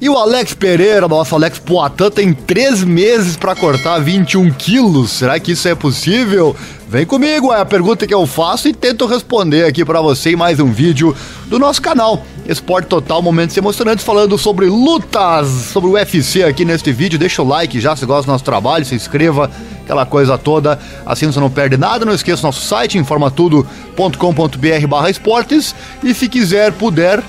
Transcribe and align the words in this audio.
E 0.00 0.08
o 0.08 0.16
Alex 0.16 0.54
Pereira, 0.54 1.08
nosso 1.08 1.34
Alex 1.34 1.58
Poitin, 1.58 2.10
tem 2.10 2.32
três 2.32 2.82
meses 2.84 3.36
para 3.36 3.54
cortar 3.54 3.98
21 3.98 4.50
quilos. 4.52 5.10
Será 5.10 5.38
que 5.38 5.52
isso 5.52 5.68
é 5.68 5.74
possível? 5.74 6.56
Vem 6.88 7.06
comigo, 7.06 7.52
é 7.52 7.60
a 7.60 7.64
pergunta 7.64 8.06
que 8.06 8.14
eu 8.14 8.26
faço 8.26 8.68
e 8.68 8.72
tento 8.72 9.06
responder 9.06 9.64
aqui 9.64 9.84
para 9.84 10.00
você 10.00 10.30
em 10.30 10.36
mais 10.36 10.60
um 10.60 10.70
vídeo 10.70 11.16
do 11.46 11.58
nosso 11.58 11.80
canal. 11.80 12.22
Esporte 12.46 12.86
Total, 12.86 13.22
momentos 13.22 13.56
emocionantes 13.56 14.04
falando 14.04 14.36
sobre 14.36 14.66
lutas, 14.66 15.48
sobre 15.72 15.90
o 15.90 15.92
UFC 15.94 16.42
aqui 16.42 16.64
neste 16.64 16.92
vídeo. 16.92 17.18
Deixa 17.18 17.42
o 17.42 17.48
like 17.48 17.80
já 17.80 17.96
se 17.96 18.04
gosta 18.04 18.26
do 18.26 18.32
nosso 18.32 18.44
trabalho, 18.44 18.84
se 18.84 18.94
inscreva, 18.94 19.50
aquela 19.82 20.04
coisa 20.04 20.36
toda. 20.36 20.78
Assim 21.06 21.26
você 21.26 21.40
não 21.40 21.50
perde 21.50 21.76
nada. 21.76 22.04
Não 22.04 22.12
esqueça 22.12 22.46
nosso 22.46 22.60
site, 22.60 22.98
informatudo.com.br 22.98 24.86
barra 24.88 25.10
esportes. 25.10 25.74
E 26.02 26.12
se 26.12 26.28
quiser, 26.28 26.72
puder 26.72 27.22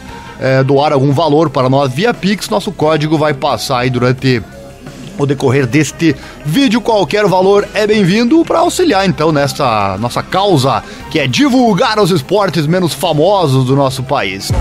é, 0.43 0.61
doar 0.61 0.91
algum 0.91 1.13
valor 1.13 1.49
para 1.49 1.69
nós 1.69 1.93
via 1.93 2.13
Pix, 2.13 2.49
nosso 2.49 2.69
código 2.69 3.17
vai 3.17 3.33
passar 3.33 3.79
aí 3.79 3.89
durante 3.89 4.43
o 5.17 5.25
decorrer 5.25 5.65
deste 5.65 6.13
vídeo. 6.43 6.81
Qualquer 6.81 7.25
valor 7.27 7.65
é 7.73 7.88
bem-vindo 7.88 8.43
para 8.43 8.59
auxiliar 8.59 9.07
então 9.07 9.31
nessa 9.31 9.98
nossa 9.99 10.21
causa 10.21 10.84
que 11.09 11.17
é 11.17 11.27
divulgar 11.27 11.98
os 11.98 12.11
esportes 12.11 12.67
menos 12.67 12.93
famosos 12.93 13.65
do 13.65 13.75
nosso 13.75 14.03
país. 14.03 14.51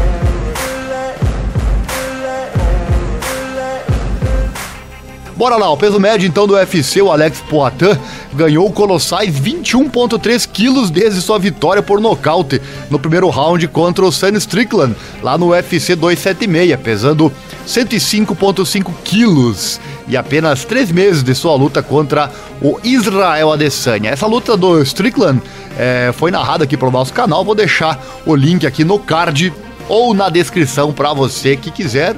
Bora 5.43 5.57
lá, 5.57 5.69
o 5.73 5.77
peso 5.77 5.99
médio 5.99 6.29
então 6.29 6.47
do 6.47 6.55
UFC, 6.55 7.03
o 7.03 7.11
Alex 7.11 7.41
Poitin, 7.51 7.99
ganhou 8.33 8.71
colossais 8.71 9.35
21,3 9.35 10.49
quilos 10.49 10.89
desde 10.89 11.21
sua 11.21 11.37
vitória 11.37 11.83
por 11.83 12.01
nocaute 12.01 12.63
no 12.89 12.97
primeiro 12.97 13.29
round 13.29 13.67
contra 13.67 14.05
o 14.05 14.13
Sam 14.13 14.37
Strickland, 14.37 14.95
lá 15.21 15.37
no 15.37 15.49
UFC 15.49 15.97
276, 15.97 16.79
pesando 16.81 17.33
105,5 17.67 18.93
quilos 19.03 19.81
e 20.07 20.17
apenas 20.17 20.65
três 20.65 20.93
meses 20.93 21.25
de 21.25 21.35
sua 21.35 21.57
luta 21.57 21.83
contra 21.83 22.31
o 22.61 22.79
Israel 22.85 23.51
Adesanya. 23.51 24.11
Essa 24.11 24.29
luta 24.29 24.57
do 24.57 24.81
Strickland 24.83 25.43
é, 25.77 26.13
foi 26.15 26.31
narrada 26.31 26.63
aqui 26.63 26.77
pelo 26.77 26.93
nosso 26.93 27.13
canal, 27.13 27.45
vou 27.45 27.57
deixar 27.57 28.01
o 28.25 28.37
link 28.37 28.65
aqui 28.65 28.85
no 28.85 28.97
card 28.97 29.53
ou 29.89 30.15
na 30.15 30.29
descrição 30.29 30.93
para 30.93 31.13
você 31.13 31.57
que 31.57 31.73
quiser 31.73 32.15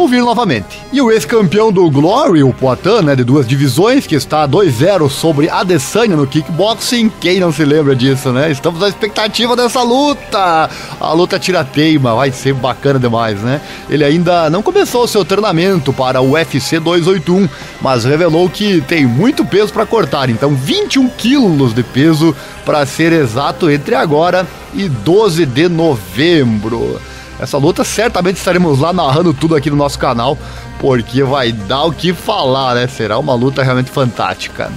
ouvir 0.00 0.20
novamente. 0.20 0.80
E 0.92 1.00
o 1.00 1.10
ex-campeão 1.10 1.72
do 1.72 1.90
Glory, 1.90 2.42
o 2.42 2.52
Poitin, 2.52 3.04
né, 3.04 3.16
de 3.16 3.24
duas 3.24 3.46
divisões, 3.46 4.06
que 4.06 4.14
está 4.14 4.46
2-0 4.46 5.08
sobre 5.10 5.48
Adesanya 5.48 6.16
no 6.16 6.26
kickboxing, 6.26 7.10
quem 7.20 7.40
não 7.40 7.52
se 7.52 7.64
lembra 7.64 7.94
disso, 7.94 8.32
né? 8.32 8.50
Estamos 8.50 8.80
na 8.80 8.88
expectativa 8.88 9.56
dessa 9.56 9.82
luta! 9.82 10.70
A 11.00 11.12
luta 11.12 11.38
tira-teima, 11.38 12.14
vai 12.14 12.30
ser 12.32 12.54
bacana 12.54 12.98
demais, 12.98 13.40
né? 13.40 13.60
Ele 13.88 14.04
ainda 14.04 14.48
não 14.50 14.62
começou 14.62 15.04
o 15.04 15.08
seu 15.08 15.24
treinamento 15.24 15.92
para 15.92 16.20
o 16.20 16.32
UFC 16.32 16.78
281, 16.78 17.48
mas 17.80 18.04
revelou 18.04 18.48
que 18.48 18.80
tem 18.82 19.06
muito 19.06 19.44
peso 19.44 19.72
para 19.72 19.86
cortar, 19.86 20.30
então 20.30 20.54
21 20.54 21.08
quilos 21.10 21.74
de 21.74 21.82
peso 21.82 22.34
para 22.64 22.84
ser 22.86 23.12
exato 23.12 23.70
entre 23.70 23.94
agora 23.94 24.46
e 24.74 24.88
12 24.88 25.46
de 25.46 25.68
novembro. 25.68 27.00
Essa 27.38 27.56
luta 27.56 27.84
certamente 27.84 28.36
estaremos 28.36 28.78
lá 28.80 28.92
narrando 28.92 29.32
tudo 29.32 29.54
aqui 29.54 29.70
no 29.70 29.76
nosso 29.76 29.98
canal, 29.98 30.36
porque 30.80 31.22
vai 31.22 31.52
dar 31.52 31.84
o 31.84 31.92
que 31.92 32.12
falar, 32.12 32.74
né? 32.74 32.86
Será 32.86 33.18
uma 33.18 33.34
luta 33.34 33.62
realmente 33.62 33.90
fantástica. 33.90 34.70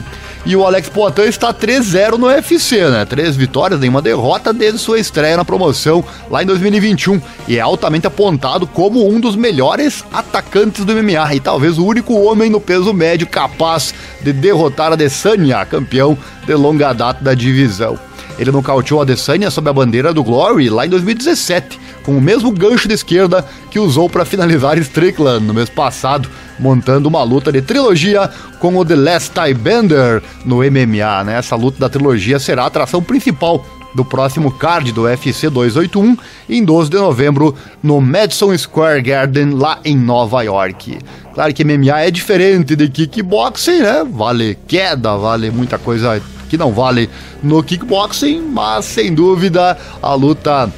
E 0.44 0.56
o 0.56 0.66
Alex 0.66 0.90
Poitin 0.90 1.22
está 1.22 1.54
3-0 1.54 2.18
no 2.18 2.26
UFC, 2.26 2.90
né? 2.90 3.06
Três 3.06 3.36
vitórias, 3.36 3.80
nenhuma 3.80 4.02
derrota 4.02 4.52
desde 4.52 4.80
sua 4.80 5.00
estreia 5.00 5.38
na 5.38 5.46
promoção 5.46 6.04
lá 6.32 6.42
em 6.42 6.48
2021. 6.48 7.22
E 7.48 7.58
é 7.58 7.62
altamente 7.62 8.08
apontado 8.08 8.66
como 8.66 9.08
um 9.08 9.20
dos 9.20 9.36
melhores 9.36 10.04
atacantes 10.12 10.84
do 10.84 10.94
MMA 10.94 11.36
e 11.36 11.40
talvez 11.40 11.78
o 11.78 11.86
único 11.86 12.20
homem 12.20 12.50
no 12.50 12.60
peso 12.60 12.92
médio 12.92 13.28
capaz 13.28 13.94
de 14.20 14.34
derrotar 14.34 14.90
a 14.90 14.94
Adesanya, 14.94 15.64
campeão 15.64 16.18
de 16.46 16.56
longa 16.56 16.92
data 16.92 17.24
da 17.24 17.36
divisão. 17.36 18.00
Ele 18.40 18.52
nocauteou 18.52 19.00
a 19.00 19.04
Adesanya 19.04 19.52
sob 19.52 19.70
a 19.70 19.74
bandeira 19.74 20.12
do 20.12 20.24
Glory 20.24 20.72
lá 20.72 20.88
em 20.88 20.90
2017, 20.90 21.80
com 22.04 22.18
o 22.18 22.22
mesmo 22.22 22.52
gancho 22.52 22.88
de 22.88 22.94
esquerda 22.94 23.46
que 23.70 23.80
usou 23.80 24.10
para 24.10 24.26
finalizar 24.26 24.78
Strickland 24.78 25.46
no 25.46 25.54
mês 25.54 25.70
passado, 25.70 26.30
montando 26.60 27.08
uma 27.08 27.24
luta 27.24 27.52
de 27.52 27.62
trilogia 27.62 28.30
com 28.60 28.76
o 28.78 28.86
The 28.86 28.96
Last 28.96 29.32
Tie 29.32 29.54
Bender 29.54 30.22
no 30.46 30.58
MMA. 30.58 31.24
Né? 31.24 31.38
Essa 31.38 31.56
luta 31.56 31.80
da 31.80 31.90
trilogia 31.90 32.40
será 32.40 32.64
a 32.64 32.68
atração 32.68 33.02
principal 33.02 33.66
do 33.94 34.06
próximo 34.06 34.52
card 34.52 34.92
do 34.92 35.04
UFC 35.04 35.50
281 35.50 36.18
em 36.50 36.64
12 36.64 36.90
de 36.90 36.98
novembro 36.98 37.56
no 37.84 38.00
Madison 38.00 38.58
Square 38.58 39.02
Garden 39.02 39.52
lá 39.52 39.80
em 39.84 39.98
Nova 39.98 40.42
York. 40.44 40.98
Claro 41.34 41.54
que 41.54 41.64
MMA 41.64 42.02
é 42.02 42.12
diferente 42.12 42.76
de 42.76 42.90
kickboxing, 42.90 43.80
né? 43.80 44.06
Vale 44.10 44.58
queda, 44.68 45.18
vale 45.18 45.52
muita 45.52 45.78
coisa 45.78 46.22
que 46.50 46.58
não 46.58 46.74
vale 46.74 47.10
no 47.42 47.64
kickboxing, 47.64 48.42
mas 48.42 48.86
sem 48.86 49.14
dúvida 49.14 49.78
a 50.02 50.14
luta 50.14 50.72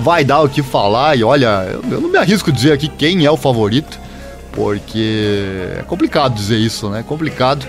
vai 0.00 0.24
dar 0.24 0.40
o 0.40 0.48
que 0.48 0.62
falar. 0.62 1.16
E 1.16 1.22
olha, 1.22 1.78
eu 1.90 2.00
não 2.00 2.08
me 2.08 2.18
arrisco 2.18 2.50
a 2.50 2.52
dizer 2.52 2.72
aqui 2.72 2.88
quem 2.88 3.24
é 3.24 3.30
o 3.30 3.36
favorito, 3.36 3.98
porque 4.52 5.76
é 5.78 5.82
complicado 5.82 6.34
dizer 6.34 6.58
isso, 6.58 6.88
né? 6.88 7.00
É 7.00 7.02
complicado. 7.02 7.66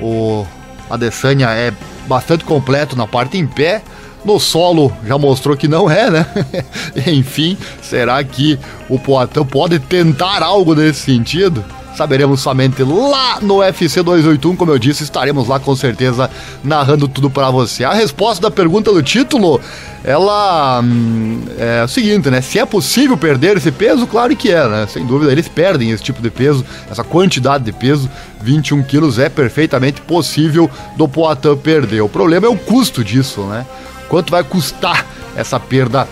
O 0.00 0.46
Adesanya 0.88 1.50
é 1.50 1.72
bastante 2.06 2.44
completo 2.44 2.96
na 2.96 3.06
parte 3.06 3.36
em 3.36 3.46
pé. 3.46 3.82
No 4.24 4.38
solo 4.38 4.92
já 5.06 5.16
mostrou 5.16 5.56
que 5.56 5.66
não 5.66 5.90
é, 5.90 6.10
né? 6.10 6.26
Enfim, 7.06 7.56
será 7.80 8.22
que 8.22 8.58
o 8.88 8.98
Poitin 8.98 9.44
pode 9.44 9.78
tentar 9.78 10.42
algo 10.42 10.74
nesse 10.74 11.00
sentido? 11.00 11.64
Saberemos 11.96 12.40
somente 12.40 12.82
lá 12.82 13.38
no 13.40 13.58
UFC 13.58 14.02
281, 14.02 14.56
como 14.56 14.72
eu 14.72 14.78
disse, 14.78 15.02
estaremos 15.02 15.48
lá 15.48 15.58
com 15.58 15.74
certeza 15.74 16.30
narrando 16.62 17.08
tudo 17.08 17.30
para 17.30 17.50
você. 17.50 17.84
A 17.84 17.92
resposta 17.92 18.42
da 18.42 18.50
pergunta 18.50 18.92
do 18.92 19.02
título, 19.02 19.60
ela 20.02 20.80
hum, 20.82 21.42
é 21.58 21.84
o 21.84 21.88
seguinte, 21.88 22.30
né? 22.30 22.40
Se 22.40 22.58
é 22.58 22.64
possível 22.64 23.16
perder 23.16 23.56
esse 23.56 23.70
peso, 23.70 24.06
claro 24.06 24.34
que 24.36 24.50
é, 24.50 24.66
né? 24.68 24.86
Sem 24.88 25.04
dúvida, 25.04 25.30
eles 25.30 25.48
perdem 25.48 25.90
esse 25.90 26.02
tipo 26.02 26.22
de 26.22 26.30
peso, 26.30 26.64
essa 26.90 27.04
quantidade 27.04 27.64
de 27.64 27.72
peso, 27.72 28.08
21 28.42 28.82
quilos 28.84 29.18
é 29.18 29.28
perfeitamente 29.28 30.00
possível 30.00 30.70
do 30.96 31.06
Poitin 31.08 31.56
perder. 31.62 32.00
O 32.00 32.08
problema 32.08 32.46
é 32.46 32.50
o 32.50 32.56
custo 32.56 33.04
disso, 33.04 33.42
né? 33.42 33.66
Quanto 34.08 34.30
vai 34.30 34.42
custar 34.42 35.06
essa 35.36 35.60
perda 35.60 36.08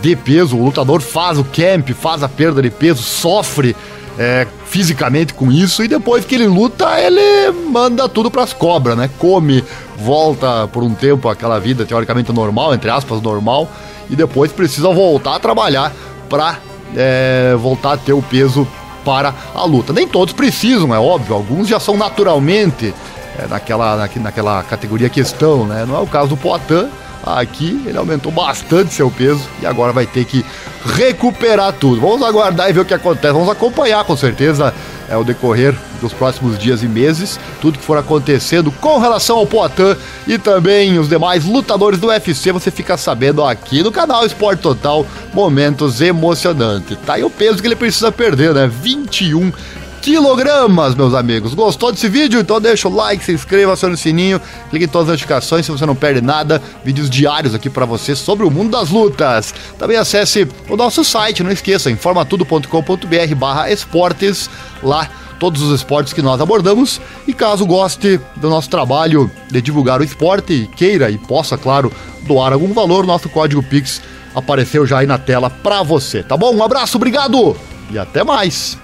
de 0.00 0.14
peso? 0.14 0.56
O 0.56 0.64
lutador 0.64 1.00
faz 1.00 1.38
o 1.38 1.44
camp, 1.44 1.90
faz 1.90 2.22
a 2.22 2.28
perda 2.28 2.62
de 2.62 2.70
peso, 2.70 3.02
sofre 3.02 3.74
é, 4.20 4.46
fisicamente 4.66 5.32
com 5.32 5.50
isso 5.50 5.82
e 5.82 5.88
depois 5.88 6.26
que 6.26 6.34
ele 6.34 6.46
luta, 6.46 7.00
ele 7.00 7.50
manda 7.70 8.06
tudo 8.06 8.30
pras 8.30 8.52
cobras, 8.52 8.94
né? 8.94 9.08
Come, 9.18 9.64
volta 9.96 10.68
por 10.68 10.82
um 10.82 10.92
tempo 10.92 11.26
aquela 11.26 11.58
vida 11.58 11.86
teoricamente 11.86 12.30
normal, 12.30 12.74
entre 12.74 12.90
aspas, 12.90 13.22
normal, 13.22 13.66
e 14.10 14.14
depois 14.14 14.52
precisa 14.52 14.90
voltar 14.90 15.36
a 15.36 15.40
trabalhar 15.40 15.90
pra 16.28 16.58
é, 16.94 17.56
voltar 17.58 17.94
a 17.94 17.96
ter 17.96 18.12
o 18.12 18.20
peso 18.20 18.68
para 19.06 19.34
a 19.54 19.64
luta. 19.64 19.90
Nem 19.90 20.06
todos 20.06 20.34
precisam, 20.34 20.94
é 20.94 20.98
óbvio, 20.98 21.34
alguns 21.34 21.66
já 21.66 21.80
são 21.80 21.96
naturalmente 21.96 22.92
é, 23.38 23.46
naquela, 23.46 24.06
naquela 24.16 24.62
categoria 24.64 25.08
questão, 25.08 25.64
né? 25.64 25.86
Não 25.88 25.96
é 25.96 26.00
o 26.00 26.06
caso 26.06 26.28
do 26.28 26.36
Poitin 26.36 26.90
Aqui 27.22 27.82
ele 27.86 27.98
aumentou 27.98 28.32
bastante 28.32 28.94
seu 28.94 29.10
peso 29.10 29.46
e 29.60 29.66
agora 29.66 29.92
vai 29.92 30.06
ter 30.06 30.24
que 30.24 30.44
recuperar 30.84 31.72
tudo. 31.72 32.00
Vamos 32.00 32.22
aguardar 32.22 32.70
e 32.70 32.72
ver 32.72 32.80
o 32.80 32.84
que 32.84 32.94
acontece. 32.94 33.32
Vamos 33.32 33.48
acompanhar 33.48 34.04
com 34.04 34.16
certeza 34.16 34.72
é, 35.08 35.16
o 35.16 35.24
decorrer 35.24 35.74
dos 36.00 36.12
próximos 36.12 36.58
dias 36.58 36.82
e 36.82 36.88
meses, 36.88 37.38
tudo 37.60 37.78
que 37.78 37.84
for 37.84 37.98
acontecendo 37.98 38.70
com 38.72 38.98
relação 38.98 39.36
ao 39.36 39.46
Poitin 39.46 39.96
e 40.26 40.38
também 40.38 40.98
os 40.98 41.08
demais 41.08 41.44
lutadores 41.44 41.98
do 41.98 42.06
UFC, 42.06 42.52
você 42.52 42.70
fica 42.70 42.96
sabendo 42.96 43.44
aqui 43.44 43.82
no 43.82 43.92
canal 43.92 44.24
Esporte 44.24 44.62
Total, 44.62 45.04
momentos 45.34 46.00
emocionantes. 46.00 46.96
Tá 47.04 47.14
aí 47.14 47.24
o 47.24 47.28
peso 47.28 47.60
que 47.60 47.66
ele 47.66 47.76
precisa 47.76 48.10
perder, 48.10 48.54
né? 48.54 48.66
21 48.66 49.52
quilogramas, 50.00 50.94
meus 50.94 51.14
amigos. 51.14 51.54
Gostou 51.54 51.92
desse 51.92 52.08
vídeo? 52.08 52.40
Então 52.40 52.60
deixa 52.60 52.88
o 52.88 52.94
like, 52.94 53.24
se 53.24 53.32
inscreva, 53.32 53.72
acione 53.72 53.94
o 53.94 53.98
sininho, 53.98 54.40
clique 54.70 54.86
em 54.86 54.88
todas 54.88 55.08
as 55.08 55.12
notificações 55.12 55.66
se 55.66 55.72
você 55.72 55.84
não 55.86 55.94
perde 55.94 56.20
nada. 56.20 56.60
Vídeos 56.84 57.10
diários 57.10 57.54
aqui 57.54 57.68
para 57.68 57.84
você 57.84 58.16
sobre 58.16 58.46
o 58.46 58.50
mundo 58.50 58.70
das 58.70 58.90
lutas. 58.90 59.54
Também 59.78 59.96
acesse 59.96 60.48
o 60.68 60.76
nosso 60.76 61.04
site, 61.04 61.42
não 61.42 61.50
esqueça, 61.50 61.90
informatudo.com.br 61.90 63.34
barra 63.36 63.70
esportes, 63.70 64.48
lá 64.82 65.08
todos 65.38 65.62
os 65.62 65.74
esportes 65.74 66.12
que 66.12 66.22
nós 66.22 66.40
abordamos. 66.40 67.00
E 67.26 67.32
caso 67.32 67.66
goste 67.66 68.20
do 68.36 68.48
nosso 68.48 68.68
trabalho 68.70 69.30
de 69.50 69.60
divulgar 69.60 70.00
o 70.00 70.04
esporte 70.04 70.68
queira 70.76 71.10
e 71.10 71.18
possa, 71.18 71.58
claro, 71.58 71.92
doar 72.22 72.52
algum 72.52 72.72
valor, 72.72 73.06
nosso 73.06 73.28
código 73.28 73.62
Pix 73.62 74.00
apareceu 74.34 74.86
já 74.86 74.98
aí 74.98 75.06
na 75.06 75.18
tela 75.18 75.50
para 75.50 75.82
você, 75.82 76.22
tá 76.22 76.36
bom? 76.36 76.54
Um 76.54 76.62
abraço, 76.62 76.96
obrigado 76.96 77.56
e 77.90 77.98
até 77.98 78.22
mais! 78.22 78.79